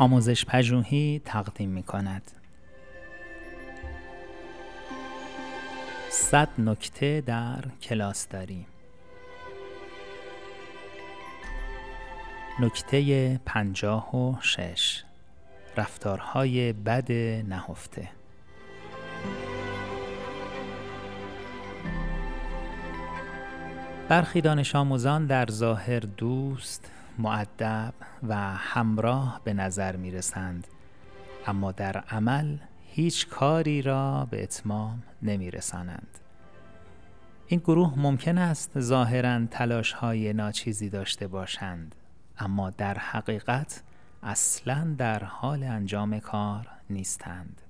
[0.00, 2.22] آموزش پژوهی تقدیم می کند.
[6.10, 8.66] صد نکته در کلاس داریم.
[12.60, 15.02] نکته پنجاه و شش
[15.76, 17.12] رفتارهای بد
[17.48, 18.08] نهفته
[24.08, 26.90] برخی دانش آموزان در ظاهر دوست،
[27.20, 27.94] معدب
[28.28, 30.66] و همراه به نظر می رسند
[31.46, 32.56] اما در عمل
[32.86, 36.18] هیچ کاری را به اتمام نمی رسانند.
[37.46, 41.94] این گروه ممکن است ظاهرا تلاش های ناچیزی داشته باشند
[42.38, 43.82] اما در حقیقت
[44.22, 47.60] اصلا در حال انجام کار نیستند.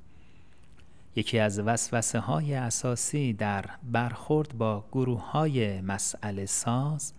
[1.17, 7.13] یکی از وسوسه های اساسی در برخورد با گروه های مسئله ساز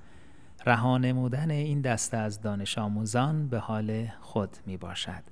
[0.66, 5.24] رها نمودن این دسته از دانش آموزان به حال خود می باشد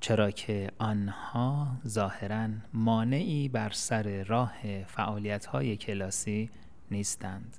[0.00, 6.50] چرا که آنها ظاهرا مانعی بر سر راه فعالیت های کلاسی
[6.90, 7.56] نیستند.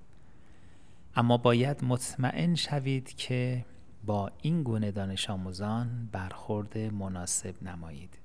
[1.15, 3.65] اما باید مطمئن شوید که
[4.05, 8.19] با این گونه دانش آموزان برخورد مناسب نمایید.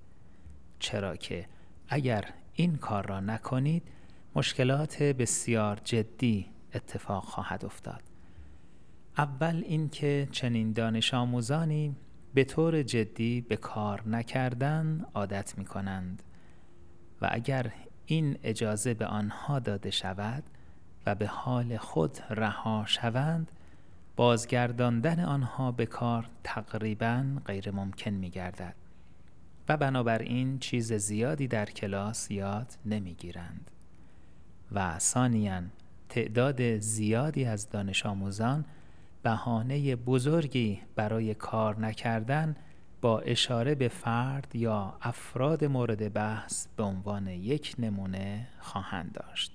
[0.79, 1.47] چرا که
[1.89, 3.83] اگر این کار را نکنید
[4.35, 8.16] مشکلات بسیار جدی اتفاق خواهد افتاد.
[9.19, 11.97] اول اینکه چنین دانش آموزانی
[12.35, 16.23] به طور جدی به کار نکردن عادت می کنند
[17.23, 17.73] و اگر
[18.07, 20.45] این اجازه به آنها داده شود
[21.07, 23.53] و به حال خود رها شوند
[24.17, 28.75] بازگرداندن آنها به کار تقریبا غیر ممکن می گردد
[29.69, 33.71] و بنابراین چیز زیادی در کلاس یاد نمی گیرند
[34.73, 35.63] و ثانیا
[36.09, 38.65] تعداد زیادی از دانش آموزان
[39.27, 42.57] بهانه بزرگی برای کار نکردن
[43.01, 49.53] با اشاره به فرد یا افراد مورد بحث به عنوان یک نمونه خواهند داشت.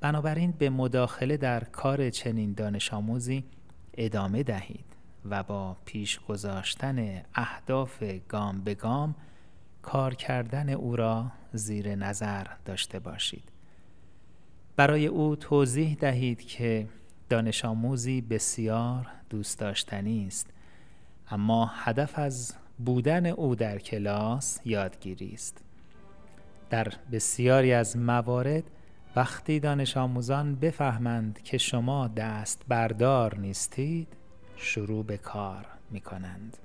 [0.00, 3.44] بنابراین به مداخله در کار چنین دانش آموزی
[3.94, 4.96] ادامه دهید
[5.30, 9.14] و با پیش گذاشتن اهداف گام به گام
[9.82, 13.44] کار کردن او را زیر نظر داشته باشید.
[14.76, 16.88] برای او توضیح دهید که
[17.32, 20.46] دانش آموزی بسیار دوست داشتنی است
[21.30, 25.58] اما هدف از بودن او در کلاس یادگیری است
[26.70, 28.64] در بسیاری از موارد
[29.16, 34.08] وقتی دانش آموزان بفهمند که شما دست بردار نیستید
[34.56, 36.56] شروع به کار می کنند.